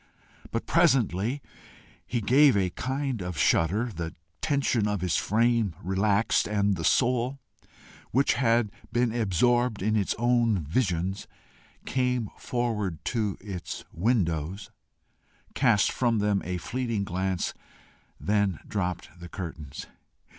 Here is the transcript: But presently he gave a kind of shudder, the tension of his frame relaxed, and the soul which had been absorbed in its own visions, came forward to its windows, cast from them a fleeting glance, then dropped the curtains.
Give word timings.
But 0.49 0.65
presently 0.65 1.43
he 2.07 2.21
gave 2.21 2.57
a 2.57 2.71
kind 2.71 3.21
of 3.21 3.37
shudder, 3.37 3.91
the 3.95 4.15
tension 4.41 4.87
of 4.87 5.01
his 5.01 5.15
frame 5.15 5.75
relaxed, 5.79 6.47
and 6.47 6.75
the 6.75 6.83
soul 6.83 7.37
which 8.09 8.33
had 8.33 8.71
been 8.91 9.13
absorbed 9.13 9.83
in 9.83 9.95
its 9.95 10.15
own 10.17 10.63
visions, 10.63 11.27
came 11.85 12.31
forward 12.39 13.05
to 13.13 13.37
its 13.41 13.85
windows, 13.93 14.71
cast 15.53 15.91
from 15.91 16.17
them 16.17 16.41
a 16.45 16.57
fleeting 16.57 17.03
glance, 17.03 17.53
then 18.19 18.59
dropped 18.67 19.19
the 19.19 19.29
curtains. 19.29 19.85